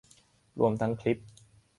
[0.59, 1.17] รวมทั้งคลิป